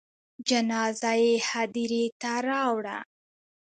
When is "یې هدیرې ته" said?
1.23-2.31